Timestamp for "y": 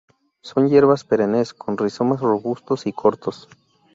2.87-2.91